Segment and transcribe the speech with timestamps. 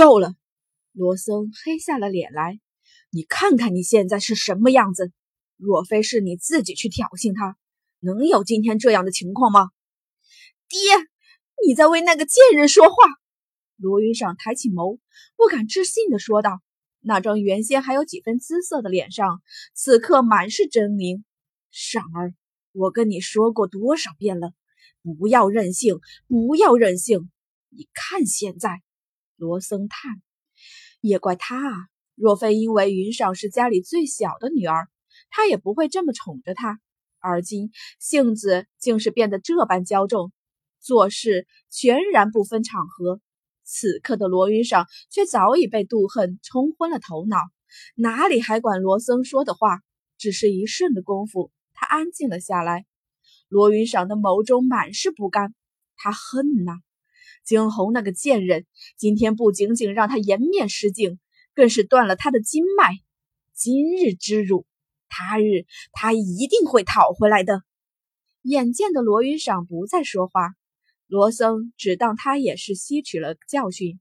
[0.00, 0.34] 够了！
[0.92, 2.58] 罗森黑下了脸来。
[3.10, 5.12] 你看看你现在是什么样子？
[5.58, 7.58] 若非是你自己去挑衅他，
[7.98, 9.68] 能有今天这样的情况吗？
[10.70, 10.78] 爹，
[11.66, 12.94] 你在为那个贱人说话！
[13.76, 14.98] 罗云裳抬起眸，
[15.36, 16.62] 不敢置信的说道。
[17.00, 19.42] 那张原先还有几分姿色的脸上，
[19.74, 21.22] 此刻满是狰狞。
[21.70, 22.32] 赏儿，
[22.72, 24.54] 我跟你说过多少遍了，
[25.02, 27.30] 不要任性，不要任性！
[27.68, 28.80] 你看现在，
[29.40, 30.20] 罗僧叹，
[31.00, 31.74] 也怪他啊！
[32.14, 34.88] 若非因为云裳是家里最小的女儿，
[35.30, 36.78] 他也不会这么宠着她。
[37.18, 40.30] 而今性子竟是变得这般骄纵，
[40.78, 43.20] 做事全然不分场合。
[43.64, 47.38] 此刻的罗云裳却早已被妒恨冲昏了头脑，
[47.94, 49.80] 哪里还管罗僧说的话？
[50.18, 52.84] 只是一瞬的功夫，他安静了下来。
[53.48, 55.54] 罗云裳的眸中满是不甘，
[55.96, 56.72] 他恨呐！
[57.44, 61.18] 惊鸿那个贱人，今天不仅仅让他颜面失尽，
[61.54, 62.92] 更是断了他的经脉。
[63.54, 64.66] 今日之辱，
[65.08, 67.62] 他日他一定会讨回来的。
[68.42, 70.54] 眼见的罗云裳不再说话。
[71.06, 73.98] 罗僧只当他也是吸取了教训。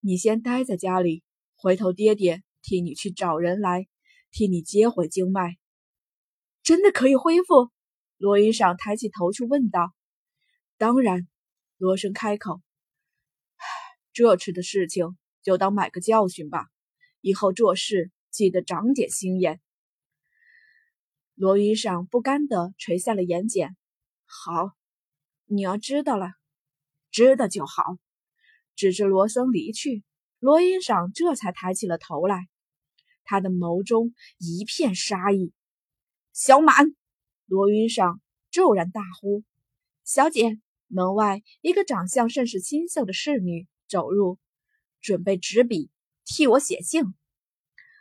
[0.00, 1.22] 你先待在家里，
[1.54, 3.86] 回头爹爹替你去找人来，
[4.30, 5.58] 替你接回经脉。
[6.62, 7.70] 真的可以恢复？
[8.16, 9.92] 罗云裳抬起头去问道。
[10.78, 11.28] 当然，
[11.84, 12.62] 罗生开口。
[14.14, 16.68] 这次的事情就当买个教训吧，
[17.20, 19.60] 以后做事记得长点心眼。
[21.34, 23.74] 罗云裳不甘地垂下了眼睑。
[24.24, 24.70] 好。
[25.44, 26.32] 你要知道了，
[27.10, 27.98] 知道就好。
[28.74, 30.02] 指着罗森离去，
[30.38, 32.48] 罗云裳这才抬起了头来，
[33.24, 35.52] 他的眸中一片杀意。
[36.32, 36.96] 小满，
[37.44, 39.44] 罗云裳骤然大呼
[40.02, 40.58] ：“小姐！”
[40.94, 44.38] 门外一个长相甚是清秀的侍女走入，
[45.00, 45.90] 准备纸笔
[46.24, 47.02] 替我写信。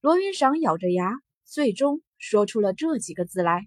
[0.00, 3.66] 罗云裳咬着牙，最终说出了这几个字来。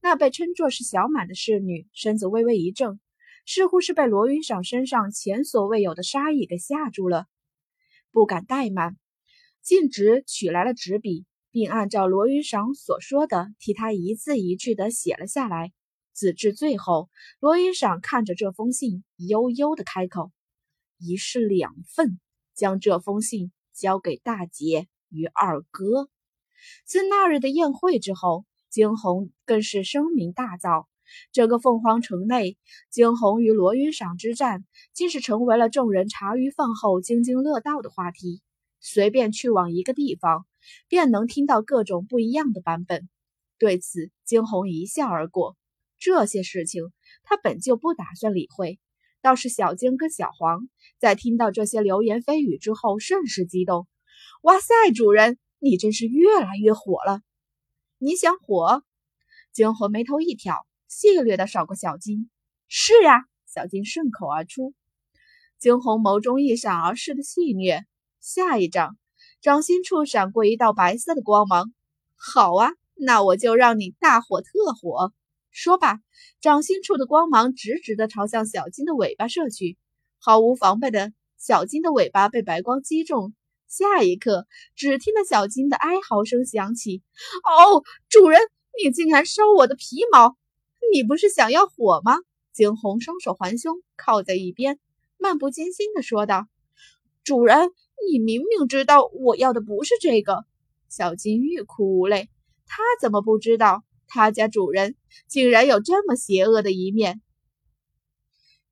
[0.00, 3.00] 那被称作是小满的侍女身子微微一震。
[3.46, 7.26] 似乎是被罗云裳身上前所未有的杀意给吓住了，
[8.12, 8.96] 不敢怠慢，
[9.60, 15.72] 径直取来了纸笔，并按照罗云裳所说的，替他一字一句的写了下来。
[16.20, 17.08] 字至最后，
[17.38, 20.30] 罗云赏看着这封信，悠悠的开口
[21.00, 22.20] ：“一式两份，
[22.54, 26.10] 将这封信交给大姐与二哥。”
[26.84, 30.84] 自那日的宴会之后，惊鸿更是声名大噪。
[31.32, 32.58] 整个凤凰城内，
[32.90, 38.42] 惊鸿与罗云赏之战，竟是成为了众人茶余饭后津津乐道的话题。
[38.78, 40.44] 随便去往一个地方，
[40.86, 43.08] 便能听到各种不一样的版本。
[43.58, 45.56] 对此，惊鸿一笑而过。
[46.00, 46.82] 这些事情，
[47.22, 48.80] 他本就不打算理会。
[49.22, 50.68] 倒是小晶跟小黄，
[50.98, 53.86] 在听到这些流言蜚语之后，甚是激动。
[54.42, 57.20] 哇塞，主人，你真是越来越火了！
[57.98, 58.82] 你想火？
[59.52, 60.66] 惊鸿眉头一挑。
[60.88, 62.28] 戏谑的扫过小金，
[62.66, 64.74] 是呀，小金顺口而出。
[65.58, 67.84] 惊鸿眸中一闪而逝的戏谑，
[68.18, 68.96] 下一掌，
[69.40, 71.72] 掌心处闪过一道白色的光芒。
[72.16, 74.48] 好啊，那我就让你大火特
[74.80, 75.12] 火。
[75.50, 76.00] 说罢，
[76.40, 79.76] 掌心处的光芒直直的朝向小金的尾巴射去。
[80.18, 83.34] 毫无防备的小金的尾巴被白光击中，
[83.68, 84.46] 下一刻，
[84.76, 87.02] 只听得小金的哀嚎声响起
[87.42, 88.40] ：“哦，主人，
[88.82, 90.36] 你竟然烧我的皮毛！”
[90.92, 92.16] 你不是想要火吗？
[92.52, 94.78] 惊鸿双手环胸，靠在一边，
[95.18, 96.46] 漫不经心地说道
[97.24, 97.70] ：“主人，
[98.10, 100.44] 你明明知道我要的不是这个。”
[100.90, 102.28] 小金欲哭无泪，
[102.66, 104.96] 他怎么不知道他家主人
[105.28, 107.22] 竟然有这么邪恶的一面？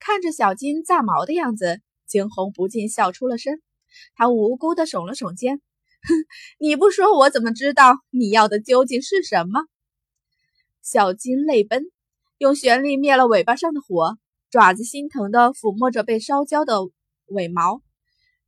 [0.00, 3.62] 看着小金炸毛的样子，惊鸿不禁笑出了声。
[4.14, 5.62] 他无辜地耸了耸肩
[6.06, 6.14] ：“哼，
[6.58, 9.62] 你不说我怎么知道你要的究竟是什么？”
[10.82, 11.84] 小金泪奔。
[12.38, 14.16] 用旋力灭了尾巴上的火，
[14.48, 16.88] 爪子心疼的抚摸着被烧焦的
[17.26, 17.82] 尾毛。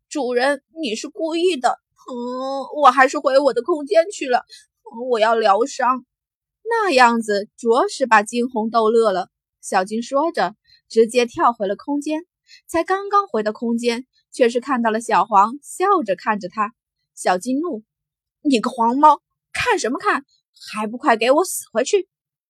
[0.09, 1.71] 主人，你是故意的。
[2.09, 4.45] 嗯，我还是回我的空间去了。
[5.09, 6.05] 我要疗伤。
[6.71, 9.29] 那样子着实把惊鸿逗乐了。
[9.61, 10.55] 小金说着，
[10.89, 12.23] 直接跳回了空间。
[12.67, 16.73] 才刚刚回到空间，却是看到了小黄笑着看着他。
[17.15, 17.83] 小金怒
[18.43, 19.21] ：“你个黄猫，
[19.53, 20.25] 看什么看？
[20.73, 22.09] 还不快给我死回去！”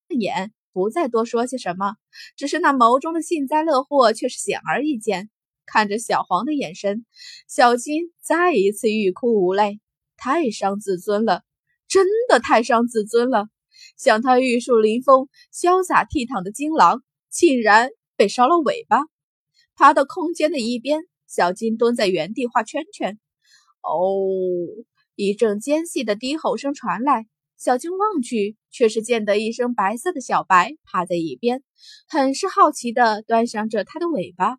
[0.08, 0.52] 眼。
[0.72, 1.96] 不再多说些什么，
[2.36, 5.28] 只是那眸中的幸灾乐祸却是显而易见。
[5.66, 7.04] 看着小黄的眼神，
[7.48, 9.80] 小金再一次欲哭无泪，
[10.16, 11.42] 太伤自尊了，
[11.88, 13.48] 真的太伤自尊了。
[14.00, 19.00] 像他玉树临风、潇洒倜傥的金狼，竟然被烧了尾巴。
[19.76, 23.20] 爬到空间的一边，小金蹲在原地画圈圈。
[23.82, 24.00] 哦，
[25.16, 27.26] 一阵尖细的低吼声传来。
[27.58, 31.62] 小金望去，却是见得一身白色的小白趴在一边，
[32.08, 34.56] 很是好奇地端详着它的尾巴。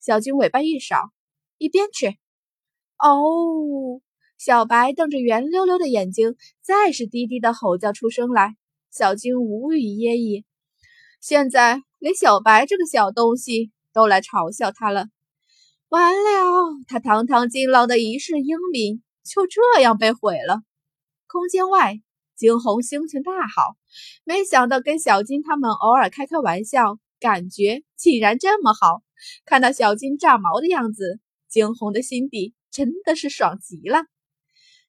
[0.00, 1.10] 小金尾巴一扫，
[1.58, 2.16] 一边去。
[2.98, 4.00] 哦，
[4.38, 8.54] 小白瞪着圆溜溜的眼睛，再是低低的吼叫出声来。
[8.96, 10.46] 小金无语噎抑，
[11.20, 15.08] 现在连小白这个小东西都来嘲笑他了。
[15.90, 16.22] 完了，
[16.88, 20.62] 他堂堂金狼的一世英名就这样被毁了。
[21.26, 22.00] 空间外。
[22.36, 23.76] 惊鸿心情大好，
[24.24, 29.02] 没想到跟小金他们偶尔开开玩笑，感觉竟然这么好。
[29.44, 31.18] 看到小金炸毛的样子，
[31.48, 34.04] 惊鸿的心底真的是爽极了。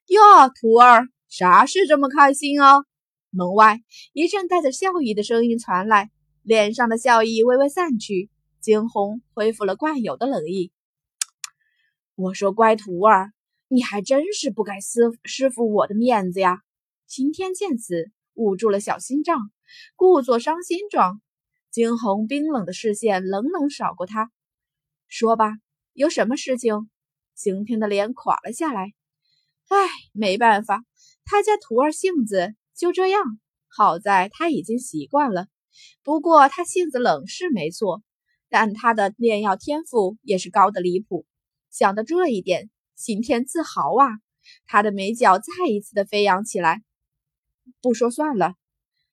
[0.07, 0.21] 哟，
[0.59, 2.79] 徒儿，啥事这么开心啊？
[3.29, 3.81] 门外
[4.13, 6.09] 一阵带着笑意的声音传来，
[6.43, 8.29] 脸上的笑意微微散去，
[8.61, 10.71] 惊鸿恢复了惯有的冷意。
[12.15, 13.31] 我说，乖徒儿，
[13.67, 16.61] 你还真是不给师师傅我的面子呀！
[17.05, 19.51] 刑天见此，捂住了小心脏，
[19.95, 21.21] 故作伤心状。
[21.69, 24.31] 惊鸿冰冷的视线冷冷扫过他，
[25.07, 25.51] 说吧，
[25.93, 26.89] 有什么事情？
[27.35, 28.93] 刑天的脸垮了下来。
[29.67, 29.77] 唉，
[30.11, 30.83] 没办法，
[31.23, 33.21] 他家徒儿性子就这样。
[33.69, 35.47] 好在他已经习惯了。
[36.03, 38.01] 不过他性子冷是没错，
[38.49, 41.25] 但他的炼药天赋也是高的离谱。
[41.69, 44.07] 想到这一点，刑天自豪啊！
[44.65, 46.81] 他的眉角再一次的飞扬起来。
[47.81, 48.53] 不说算了。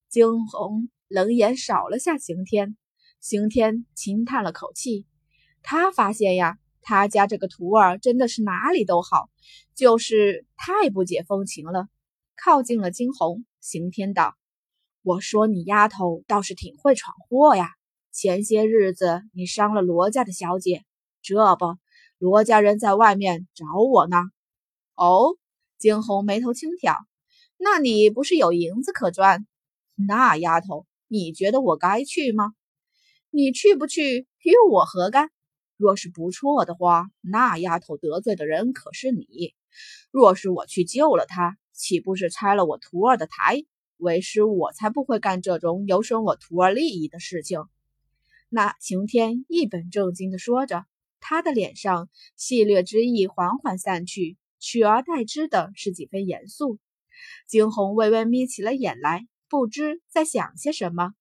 [0.09, 2.77] 惊鸿冷眼扫了下刑天，
[3.21, 5.07] 刑天轻叹了口气。
[5.63, 9.29] 他发现呀，他家这个徒儿真的是哪里都好，
[9.75, 11.89] 就是太不解风情了。
[12.37, 14.35] 靠近了惊鸿，刑天道
[15.03, 17.71] ：“我说你丫头倒是挺会闯祸呀。
[18.13, 20.85] 前些日子你伤了罗家的小姐，
[21.23, 21.77] 这不，
[22.19, 24.19] 罗家人在外面找我呢。”
[24.97, 25.37] 哦，
[25.79, 26.95] 惊鸿眉头轻挑。
[27.57, 29.47] 那你不是有银子可赚？
[29.95, 32.53] 那丫头，你觉得我该去吗？
[33.31, 35.31] 你去不去与我何干？
[35.77, 39.55] 若是不错的话，那丫头得罪的人可是你。
[40.11, 43.65] 若是我去救了她，岂不是拆了我徒儿的台？
[43.97, 47.65] 为师我才不会干这种有损我徒儿利益的事情。
[48.49, 50.87] 那晴天一本正经地说着，
[51.21, 56.79] 他的脸上戏谑之意缓缓散去，取而代之的是几分严肃。
[57.47, 61.15] 惊鸿微微眯起了眼来，不知在想些什么。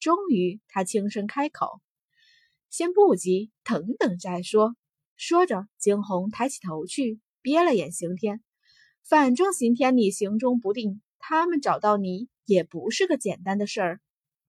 [0.00, 1.80] 终于，他轻声开口
[2.68, 4.76] ：“先不急，等等再说。”
[5.16, 8.42] 说着，惊鸿抬起头去，瞥了眼刑天。
[9.06, 14.00] 反正刑天你行踪不定，他们找到你也不是个简单的事儿。